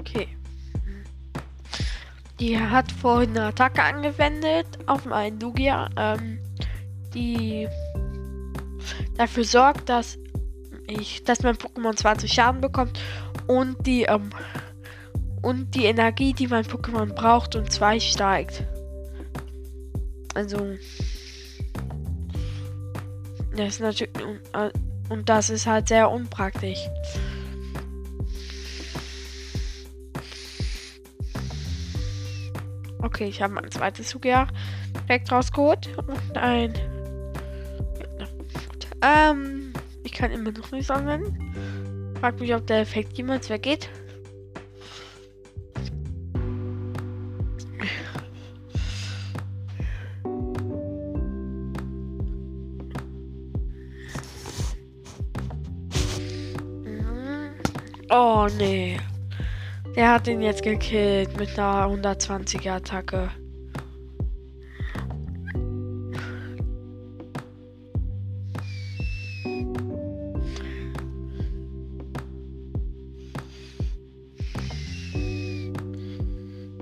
Okay. 0.00 0.28
Die 2.38 2.58
hat 2.58 2.90
vorhin 2.92 3.30
eine 3.30 3.46
Attacke 3.46 3.82
angewendet 3.82 4.66
auf 4.86 5.04
meinen 5.04 5.40
Lugia, 5.40 5.88
ähm, 5.96 6.38
die 7.14 7.68
dafür 9.16 9.44
sorgt, 9.44 9.88
dass 9.88 10.18
ich, 10.86 11.24
dass 11.24 11.42
mein 11.42 11.56
Pokémon 11.56 11.96
20 11.96 12.32
Schaden 12.32 12.60
bekommt 12.60 13.00
und 13.48 13.84
die, 13.86 14.02
ähm, 14.02 14.30
und 15.46 15.76
die 15.76 15.84
Energie, 15.84 16.32
die 16.32 16.48
mein 16.48 16.64
Pokémon 16.64 17.14
braucht, 17.14 17.54
und 17.54 17.70
2 17.70 18.00
steigt. 18.00 18.64
Also, 20.34 20.74
das 23.56 23.74
ist 23.74 23.80
natürlich, 23.80 24.10
und 25.08 25.28
das 25.28 25.50
ist 25.50 25.66
halt 25.66 25.86
sehr 25.86 26.10
unpraktisch. 26.10 26.80
Okay, 32.98 33.26
ich 33.26 33.40
habe 33.40 33.54
mein 33.54 33.70
zweites 33.70 34.08
Zugjahr 34.08 34.48
direkt 35.04 35.30
rausgeholt 35.30 35.96
und 35.96 36.36
ein. 36.36 36.74
Ähm, 39.00 39.72
ich 40.02 40.10
kann 40.10 40.32
immer 40.32 40.50
noch 40.50 40.72
nicht 40.72 40.90
anwenden. 40.90 42.16
Frag 42.18 42.40
mich, 42.40 42.52
ob 42.52 42.66
der 42.66 42.80
Effekt 42.80 43.16
jemals 43.16 43.48
weggeht. 43.48 43.88
Oh 58.10 58.46
nee. 58.58 58.98
Der 59.96 60.12
hat 60.12 60.28
ihn 60.28 60.42
jetzt 60.42 60.62
gekillt 60.62 61.36
mit 61.38 61.58
einer 61.58 61.86
120er 61.86 62.76
Attacke. 62.76 63.30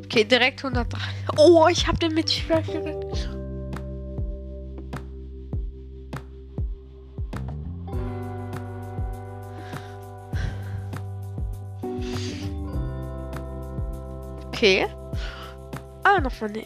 Okay, 0.04 0.24
direkt 0.24 0.64
103. 0.64 0.98
Oh, 1.38 1.66
ich 1.68 1.86
hab 1.86 1.98
den 1.98 2.14
mit 2.14 2.30
Schwäche. 2.30 3.03
Okay. 14.64 14.86
Ah, 16.04 16.20
noch 16.20 16.32
von 16.32 16.50
den. 16.50 16.64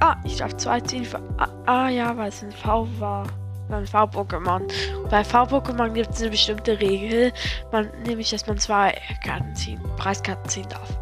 Ah, 0.00 0.16
ich 0.24 0.36
darf 0.38 0.56
zwei 0.56 0.80
ziehen. 0.80 1.06
Ah, 1.36 1.48
ah, 1.66 1.88
ja, 1.90 2.16
weil 2.16 2.30
es 2.30 2.42
ein 2.42 2.50
V 2.50 2.88
war. 2.98 3.26
Ein 3.68 3.86
V-Pokémon. 3.86 4.62
Bei 5.10 5.22
V-Pokémon 5.22 5.92
gibt 5.92 6.14
es 6.14 6.22
eine 6.22 6.30
bestimmte 6.30 6.80
Regel. 6.80 7.34
Man, 7.70 7.90
nämlich, 8.06 8.30
dass 8.30 8.46
man 8.46 8.56
zwei 8.56 8.98
Karten 9.22 9.54
ziehen, 9.54 9.78
Preiskarten 9.98 10.48
ziehen 10.48 10.66
darf. 10.70 10.98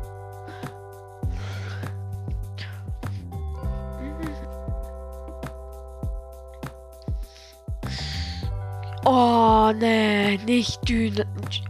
Oh, 9.05 9.71
nee, 9.79 10.39
nicht 10.39 10.81
Dün 10.89 11.25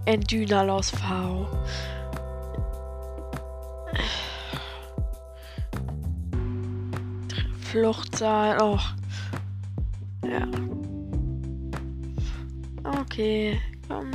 Dynalos 0.07 0.89
V. 0.89 1.49
Flucht 7.75 8.17
sein. 8.17 8.57
Oh. 8.61 8.79
Ja. 10.25 10.47
Okay, 13.01 13.61
komm. 13.89 14.13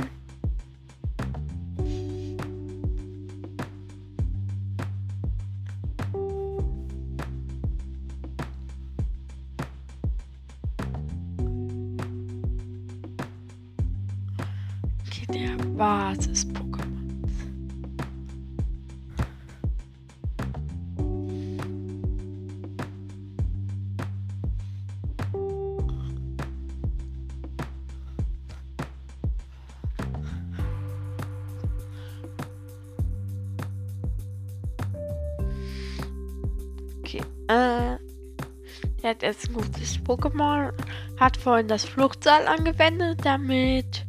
Gutes 39.80 39.98
Pokémon. 40.04 40.72
Hat 41.18 41.36
vorhin 41.36 41.68
das 41.68 41.84
Fluchtseil 41.84 42.46
angewendet. 42.46 43.20
Damit 43.24 44.04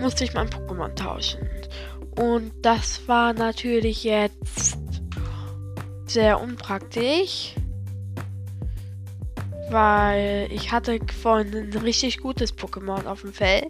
musste 0.00 0.24
ich 0.24 0.34
mein 0.34 0.48
Pokémon 0.48 0.94
tauschen. 0.94 1.48
Und 2.16 2.52
das 2.62 3.06
war 3.08 3.32
natürlich 3.32 4.04
jetzt 4.04 4.78
sehr 6.06 6.40
unpraktisch. 6.40 7.54
Weil 9.70 10.48
ich 10.50 10.72
hatte 10.72 10.98
vorhin 11.20 11.54
ein 11.54 11.78
richtig 11.78 12.18
gutes 12.18 12.56
Pokémon 12.56 13.06
auf 13.06 13.20
dem 13.20 13.32
Feld. 13.32 13.68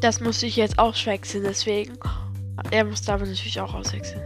Das 0.00 0.20
musste 0.20 0.46
ich 0.46 0.56
jetzt 0.56 0.78
auswechseln, 0.78 1.44
deswegen. 1.44 1.98
Er 2.70 2.84
musste 2.84 3.12
aber 3.12 3.26
natürlich 3.26 3.60
auch 3.60 3.74
auswechseln. 3.74 4.22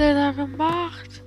Was 0.00 0.06
hat 0.06 0.14
er 0.14 0.14
da 0.14 0.32
gemacht? 0.32 1.22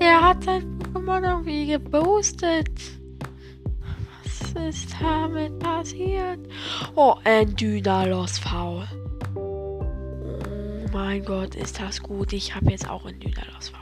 Er 0.00 0.20
hat 0.20 0.44
sein 0.44 0.78
Pokémon 0.78 1.22
irgendwie 1.22 1.66
geboostet. 1.66 2.68
Was 4.22 4.52
ist 4.68 4.94
damit 5.00 5.58
passiert? 5.58 6.40
Oh, 6.94 7.14
ein 7.24 7.54
Dynalos 7.56 8.38
V. 8.38 8.84
Oh 9.34 9.82
mein 10.92 11.24
Gott, 11.24 11.54
ist 11.54 11.80
das 11.80 12.02
gut. 12.02 12.32
Ich 12.32 12.54
habe 12.54 12.70
jetzt 12.70 12.88
auch 12.90 13.06
ein 13.06 13.18
Dynalos. 13.18 13.72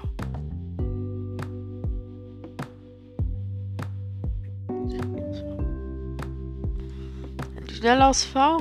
Ein 7.57 7.66
Dynalos 7.66 8.25
V? 8.25 8.59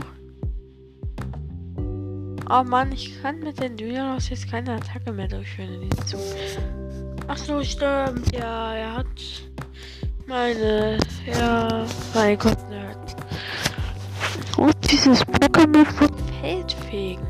Oh 2.52 2.64
Mann, 2.64 2.92
ich 2.92 3.22
kann 3.22 3.40
mit 3.42 3.60
den 3.62 3.78
Dynalos 3.78 4.30
jetzt 4.30 4.50
keine 4.50 4.74
Attacke 4.74 5.12
mehr 5.12 5.28
durchführen 5.28 5.84
in 5.84 5.90
diesem 5.90 6.08
Zug. 6.08 6.20
Ach 7.28 7.38
so, 7.38 7.64
stimmt. 7.64 8.36
Ja, 8.36 8.74
er 8.74 8.96
hat 8.96 9.06
meine. 10.26 10.98
Ja, 11.28 11.86
mein 12.16 12.40
Gott, 12.40 12.58
Nerd. 12.72 13.16
Und 14.58 14.92
dieses 14.92 15.24
Pokémon 15.28 15.86
von 15.86 16.10
Feldfegen. 16.42 17.28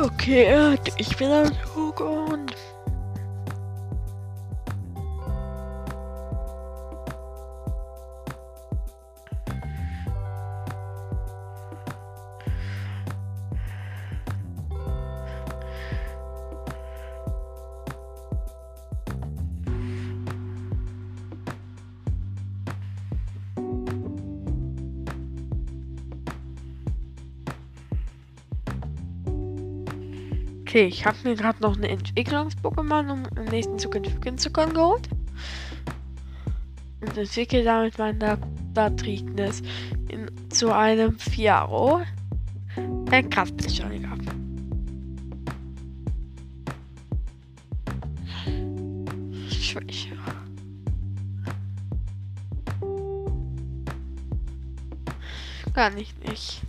Okay, 0.00 0.78
ich 0.98 1.16
bin 1.16 1.32
am 1.32 1.50
Zug 1.74 2.00
Okay, 30.78 30.86
ich 30.86 31.04
habe 31.04 31.16
mir 31.24 31.34
gerade 31.34 31.60
noch 31.60 31.76
eine 31.76 31.88
Entwicklungs-Pokémon, 31.88 33.10
um 33.10 33.26
im 33.36 33.46
nächsten 33.46 33.80
Zug 33.80 33.96
entwickeln 33.96 34.38
zu 34.38 34.48
können, 34.52 34.74
geholt. 34.74 35.08
Und 37.00 37.18
entwickle 37.18 37.64
damit 37.64 37.98
meine 37.98 38.38
Datrignis 38.74 39.60
zu 40.50 40.72
einem 40.72 41.18
Fiaro. 41.18 42.02
Ein 43.10 43.28
Kraftbeschleuniger. 43.28 44.16
Schwäche. 49.50 50.16
Kann 55.74 55.98
ich 55.98 56.14
nicht. 56.24 56.67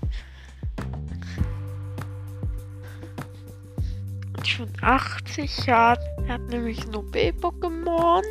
80 4.81 5.51
Schaden. 5.65 6.05
Er 6.27 6.35
hat 6.35 6.47
nämlich 6.49 6.87
nur 6.87 7.09
B-Pokémon. 7.11 8.23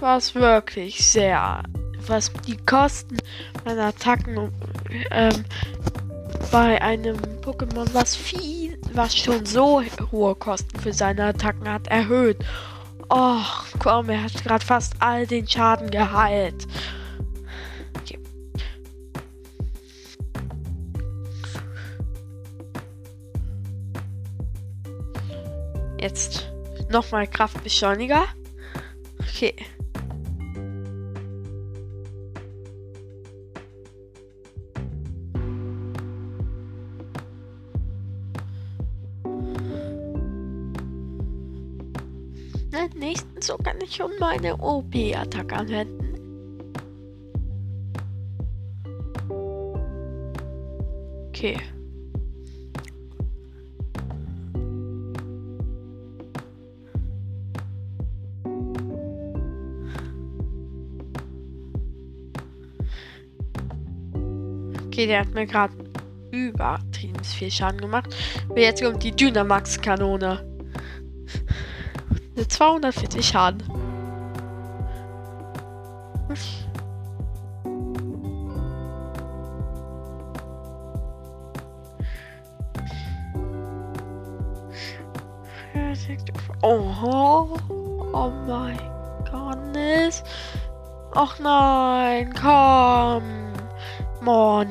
Was 0.00 0.34
wirklich 0.34 1.06
sehr. 1.06 1.62
Was 2.06 2.32
die 2.46 2.56
Kosten 2.56 3.16
meiner 3.64 3.86
Attacken 3.86 4.52
ähm, 5.10 5.44
bei 6.52 6.80
einem 6.80 7.16
Pokémon, 7.40 7.88
was 7.92 8.14
viel, 8.14 8.78
was 8.92 9.16
schon 9.16 9.44
so 9.46 9.82
hohe 10.12 10.34
Kosten 10.34 10.78
für 10.78 10.92
seine 10.92 11.24
Attacken 11.24 11.68
hat, 11.68 11.88
erhöht. 11.88 12.38
Oh, 13.08 13.40
komm, 13.78 14.10
er 14.10 14.24
hat 14.24 14.42
gerade 14.42 14.64
fast 14.64 14.94
all 15.00 15.26
den 15.26 15.46
Schaden 15.48 15.90
geheilt. 15.90 16.66
Jetzt 26.06 26.46
nochmal 26.88 27.26
Kraftbeschleuniger. 27.26 28.26
Okay. 29.18 29.56
Nächsten 42.94 43.42
so 43.42 43.56
kann 43.56 43.80
ich 43.82 43.96
schon 43.96 44.12
meine 44.20 44.56
OP-Attacke 44.58 45.56
anwenden. 45.56 46.14
Okay. 51.30 51.58
Okay, 64.96 65.08
der 65.08 65.20
hat 65.20 65.34
mir 65.34 65.44
gerade 65.44 65.74
übertrieben 66.30 67.22
viel 67.22 67.50
Schaden 67.50 67.82
gemacht. 67.82 68.16
Und 68.48 68.56
jetzt 68.56 68.82
kommt 68.82 69.02
die 69.02 69.12
Dynamax-Kanone. 69.12 70.42
240 72.48 73.26
Schaden. 73.28 73.62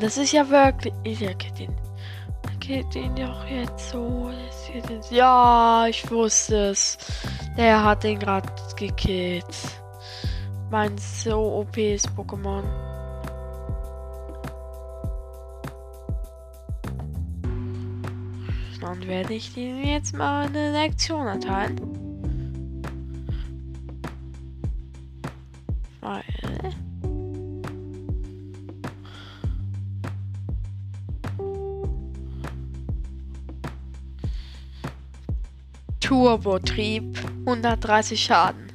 Das 0.05 0.17
ist 0.17 0.33
ja 0.33 0.47
wirklich. 0.47 0.93
Ja, 1.19 1.33
geht 1.33 1.57
den. 1.57 1.75
Geht 2.59 2.93
den 2.93 3.15
doch 3.15 3.43
jetzt 3.47 3.89
so. 3.89 4.29
Jetzt. 4.71 5.11
Ja, 5.11 5.87
ich 5.89 6.09
wusste 6.11 6.69
es. 6.69 6.97
Der 7.57 7.83
hat 7.83 8.03
den 8.03 8.19
gerade 8.19 8.47
gekillt. 8.75 9.45
Mein 10.69 10.95
so 10.97 11.61
OPs 11.61 12.07
Pokémon. 12.15 12.63
Dann 18.81 19.07
werde 19.07 19.33
ich 19.33 19.57
ihm 19.57 19.83
jetzt 19.83 20.15
mal 20.15 20.45
eine 20.45 20.71
Lektion 20.71 21.25
erteilen. 21.25 21.94
Turbotrieb 36.25 37.19
130 37.45 38.19
Schaden. 38.19 38.65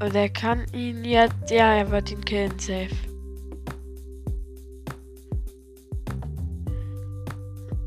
Und 0.00 0.14
er 0.14 0.28
kann 0.28 0.66
ihn 0.74 1.02
jetzt, 1.02 1.50
ja, 1.50 1.76
er 1.76 1.90
wird 1.90 2.10
ihn 2.10 2.22
killen, 2.22 2.58
safe. 2.58 3.07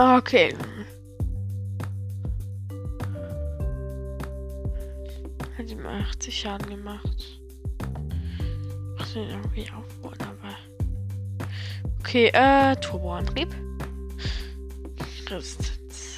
Okay. 0.02 0.56
Hat 5.56 5.70
ihm 5.70 5.86
80 5.86 6.39
Schaden 6.39 6.70
gemacht. 6.70 7.39
Ach, 8.97 9.14
den 9.14 9.30
irgendwie 9.30 9.70
aufbauen, 9.70 10.18
aber. 10.22 10.58
Okay, 11.99 12.32
äh, 12.34 12.76
Turboantrieb. 12.78 13.56
Resistenz. 15.30 16.18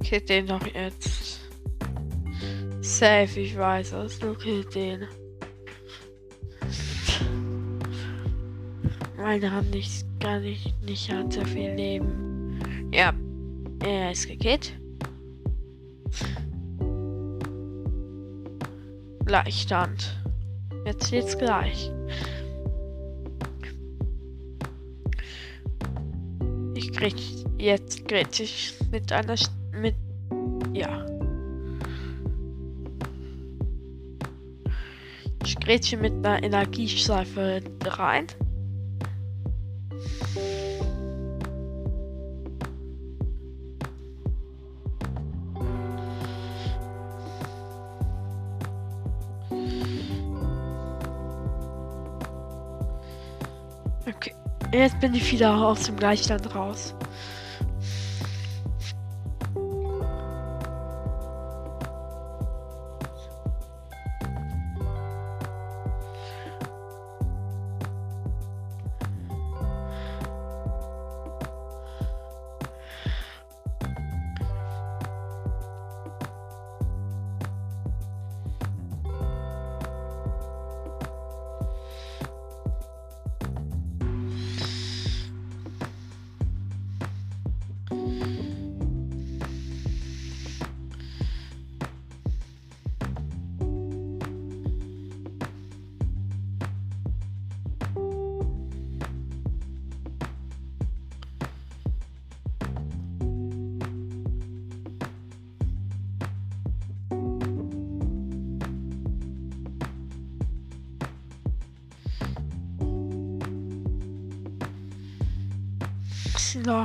Okay, 0.00 0.20
den 0.20 0.46
noch 0.46 0.66
jetzt. 0.66 1.21
Safe, 2.98 3.40
ich 3.40 3.56
weiß 3.56 3.94
es. 3.94 4.18
Du 4.18 4.34
killt 4.34 4.74
den. 4.74 5.08
Meine 9.16 9.50
haben 9.50 9.70
nicht, 9.70 10.04
gar 10.20 10.38
nicht, 10.40 10.74
nicht 10.82 11.10
hat 11.10 11.32
sehr 11.32 11.46
viel 11.46 11.70
Leben. 11.70 12.60
Ja, 12.92 13.14
er 13.82 14.12
ist 14.12 14.28
gekillt. 14.28 14.74
Gleichstand. 19.24 20.20
Jetzt 20.84 21.06
steht's 21.06 21.38
gleich. 21.38 21.90
Ich 26.74 26.92
krieg 26.92 27.16
jetzt 27.56 28.06
krieg 28.06 28.38
ich 28.38 28.74
mit 28.90 29.10
einer 29.12 29.36
mit 29.36 29.61
Grätsche 35.62 35.96
mit 35.96 36.12
einer 36.12 36.42
Energieschleife 36.42 37.62
rein. 37.84 38.26
Okay, 54.04 54.34
jetzt 54.72 54.98
bin 54.98 55.14
ich 55.14 55.30
wieder 55.30 55.54
aus 55.54 55.84
dem 55.84 55.96
Gleichstand 55.96 56.52
raus. 56.56 56.92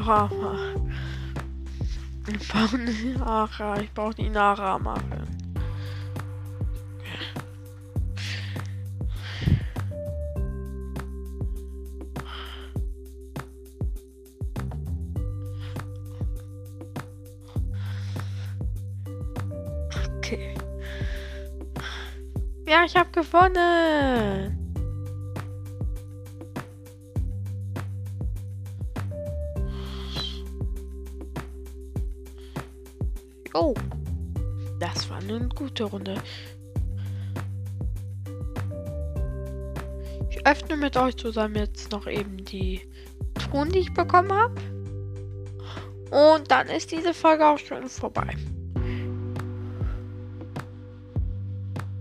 Nachahmer. 0.07 0.57
Ich 2.29 2.47
brauche 2.47 2.77
die 2.77 3.17
Nachahmer. 3.17 3.81
Ich 3.81 3.93
brauche 3.93 4.15
die 4.15 4.29
Nachahmer. 4.29 4.95
Okay. 20.19 20.55
Ja, 22.65 22.85
ich 22.85 22.95
habe 22.95 23.11
gewonnen. 23.11 24.56
Oh, 33.59 33.73
das 34.79 35.09
war 35.09 35.17
eine 35.17 35.49
gute 35.49 35.85
Runde. 35.85 36.13
Ich 40.29 40.45
öffne 40.45 40.77
mit 40.77 40.95
euch 40.95 41.17
zusammen 41.17 41.55
jetzt 41.55 41.91
noch 41.91 42.05
eben 42.05 42.37
die 42.45 42.81
Truhen, 43.33 43.71
die 43.71 43.79
ich 43.79 43.93
bekommen 43.95 44.31
habe. 44.31 44.53
Und 46.11 46.51
dann 46.51 46.67
ist 46.67 46.91
diese 46.91 47.15
Folge 47.15 47.47
auch 47.47 47.57
schon 47.57 47.89
vorbei. 47.89 48.27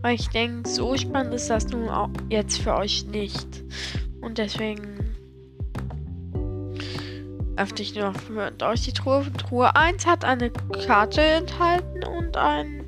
Weil 0.03 0.15
ich 0.15 0.29
denke, 0.29 0.69
so 0.69 0.95
spannend 0.95 1.33
ist 1.33 1.49
das 1.49 1.69
nun 1.69 1.89
auch 1.89 2.11
jetzt 2.29 2.59
für 2.61 2.75
euch 2.75 3.07
nicht. 3.07 3.65
Und 4.21 4.37
deswegen 4.37 5.06
öffne 7.57 7.81
ich 7.81 7.95
nur 7.95 8.13
mit 8.29 8.63
euch 8.63 8.83
die 8.83 8.93
Truhe. 8.93 9.27
Truhe 9.33 9.75
1 9.75 10.07
hat 10.07 10.25
eine 10.25 10.51
Karte 10.51 11.21
enthalten 11.21 12.05
und 12.05 12.37
ein. 12.37 12.85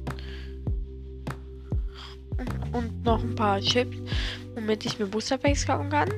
Und, 2.73 3.03
noch 3.03 3.23
ein 3.23 3.35
paar 3.35 3.61
Chips, 3.61 3.97
womit 4.55 4.85
ich 4.85 4.99
mir 4.99 5.07
Booster 5.07 5.39
Packs 5.39 5.67
kaufen 5.67 5.89
kann. 5.89 6.11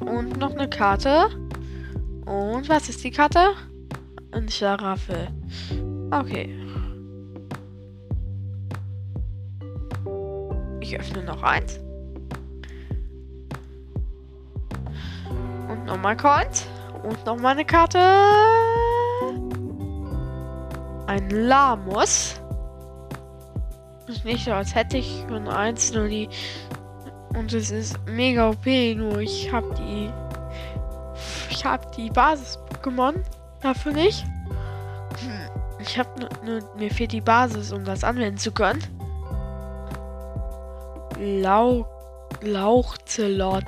Und 0.00 0.38
noch 0.38 0.52
eine 0.52 0.68
Karte. 0.68 1.28
Und 2.26 2.68
was 2.68 2.88
ist 2.88 3.02
die 3.02 3.10
Karte? 3.10 3.54
Ein 4.32 4.48
Schlaraffel. 4.48 5.28
Okay. 6.10 6.54
Ich 10.80 10.98
öffne 10.98 11.24
noch 11.24 11.42
eins. 11.42 11.80
Und 15.68 15.86
nochmal 15.86 16.16
Coins. 16.16 16.66
Und 17.02 17.26
nochmal 17.26 17.52
eine 17.52 17.64
Karte. 17.64 17.98
Ein 21.06 21.30
Lamus. 21.30 22.40
Ist 24.06 24.24
nicht 24.24 24.44
so, 24.44 24.52
als 24.52 24.74
hätte 24.74 24.98
ich 24.98 25.24
schon 25.28 25.48
eins, 25.48 25.92
nur 25.92 26.08
die. 26.08 26.28
Und 27.34 27.52
es 27.52 27.70
ist 27.70 27.98
mega 28.06 28.50
OP, 28.50 28.66
nur 28.66 29.18
ich 29.18 29.52
habe 29.52 29.74
die. 29.74 30.10
Ich 31.50 31.64
habe 31.64 31.86
die 31.96 32.10
Basis-Pokémon. 32.10 33.14
Dafür 33.60 33.92
nicht. 33.92 34.24
Ich 35.80 35.98
habe 35.98 36.08
nur. 36.44 36.60
Mir 36.76 36.90
fehlt 36.90 37.12
die 37.12 37.20
Basis, 37.20 37.72
um 37.72 37.84
das 37.84 38.04
anwenden 38.04 38.38
zu 38.38 38.52
können. 38.52 38.82
Lau 41.18 41.86
Lauchzelot. 42.42 43.64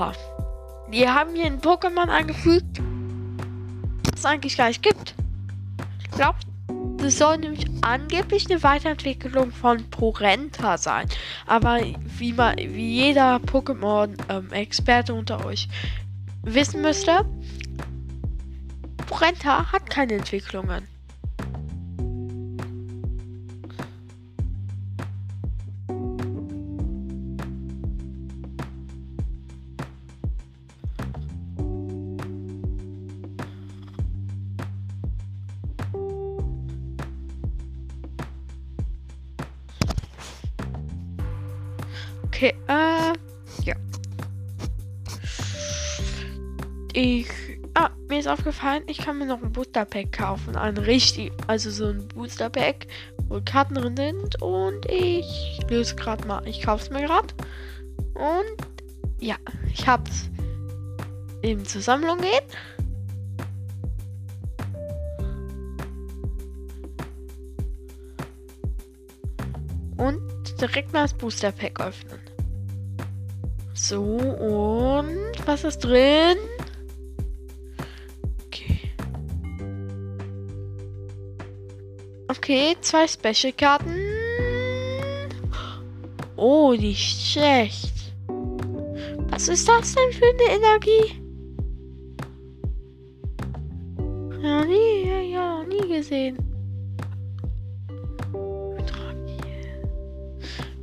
Aha. 0.00 0.14
Die 0.90 1.06
haben 1.06 1.34
hier 1.34 1.44
ein 1.44 1.60
Pokémon 1.60 2.08
angefügt, 2.08 2.80
das 4.04 4.20
es 4.20 4.24
eigentlich 4.24 4.56
gar 4.56 4.68
nicht 4.68 4.82
gibt. 4.82 5.14
Ich 6.02 6.10
glaube, 6.12 6.38
das 6.96 7.18
soll 7.18 7.36
nämlich 7.36 7.66
angeblich 7.82 8.50
eine 8.50 8.62
Weiterentwicklung 8.62 9.52
von 9.52 9.90
Porenta 9.90 10.78
sein. 10.78 11.06
Aber 11.46 11.80
wie, 12.16 12.32
man, 12.32 12.56
wie 12.56 12.94
jeder 12.94 13.36
Pokémon-Experte 13.36 15.12
ähm, 15.12 15.18
unter 15.18 15.44
euch 15.44 15.68
wissen 16.44 16.80
müsste, 16.80 17.26
Porenta 19.06 19.70
hat 19.70 19.90
keine 19.90 20.14
Entwicklungen. 20.14 20.89
Okay, 42.40 42.54
äh, 42.68 43.12
ja. 43.64 43.74
Ich, 46.94 47.28
ah, 47.74 47.90
mir 48.08 48.18
ist 48.18 48.28
aufgefallen, 48.28 48.82
ich 48.86 48.96
kann 48.96 49.18
mir 49.18 49.26
noch 49.26 49.42
ein 49.42 49.52
Booster 49.52 49.84
Pack 49.84 50.12
kaufen. 50.12 50.56
Ein 50.56 50.78
richtig, 50.78 51.32
also 51.48 51.70
so 51.70 51.88
ein 51.88 52.08
Booster 52.08 52.48
Pack, 52.48 52.86
wo 53.28 53.42
Karten 53.44 53.74
drin 53.74 53.94
sind. 53.94 54.40
Und 54.40 54.86
ich 54.86 55.60
löse 55.68 55.94
gerade 55.96 56.26
mal, 56.26 56.40
ich 56.48 56.62
kaufe 56.62 56.84
es 56.84 56.88
mir 56.88 57.02
gerade. 57.02 57.28
Und 58.14 58.56
ja, 59.18 59.36
ich 59.70 59.86
hab's 59.86 60.30
in 61.42 61.66
zur 61.66 61.82
Sammlung 61.82 62.16
gehen. 62.22 62.40
Und 69.98 70.22
direkt 70.58 70.90
mal 70.94 71.02
das 71.02 71.12
Booster 71.12 71.52
Pack 71.52 71.78
öffnen. 71.80 72.29
So, 73.82 74.02
und 74.02 75.46
was 75.46 75.64
ist 75.64 75.78
drin? 75.78 76.36
Okay. 78.46 78.78
Okay, 82.28 82.76
zwei 82.82 83.08
Special-Karten. 83.08 83.96
Oh, 86.36 86.74
die 86.78 86.94
schlecht. 86.94 88.12
Was 89.30 89.48
ist 89.48 89.66
das 89.66 89.94
denn 89.94 90.12
für 90.12 90.26
eine 90.26 90.58
Energie? 90.58 91.14
Ja, 94.42 94.64
nie, 94.66 95.08
ja, 95.08 95.20
ja, 95.20 95.64
nie 95.64 95.88
gesehen. 95.88 96.36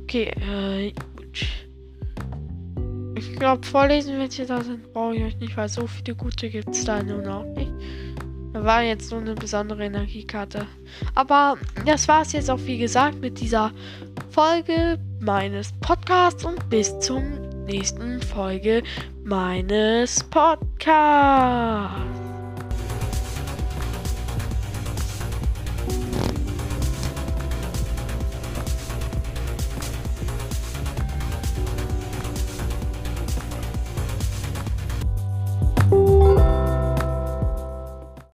Okay, 0.02 0.32
äh, 0.40 0.92
ich 3.38 3.40
glaube, 3.40 3.64
vorlesen, 3.64 4.18
wenn 4.18 4.28
sie 4.28 4.46
da 4.46 4.60
sind, 4.64 4.92
brauche 4.92 5.14
ich 5.14 5.22
euch 5.22 5.36
nicht, 5.36 5.56
weil 5.56 5.68
so 5.68 5.86
viele 5.86 6.16
gute 6.16 6.50
gibt 6.50 6.70
es 6.70 6.84
da 6.84 7.00
nun 7.00 7.24
auch 7.28 7.44
nicht. 7.44 7.70
Da 8.52 8.64
war 8.64 8.82
jetzt 8.82 9.12
nur 9.12 9.20
eine 9.20 9.36
besondere 9.36 9.84
Energiekarte. 9.84 10.66
Aber 11.14 11.56
das 11.86 12.08
war 12.08 12.22
es 12.22 12.32
jetzt 12.32 12.50
auch, 12.50 12.58
wie 12.64 12.78
gesagt, 12.78 13.20
mit 13.20 13.38
dieser 13.38 13.70
Folge 14.32 14.98
meines 15.20 15.72
Podcasts 15.80 16.44
und 16.44 16.68
bis 16.68 16.98
zum 16.98 17.22
nächsten 17.64 18.20
Folge 18.22 18.82
meines 19.22 20.24
Podcasts. 20.24 22.17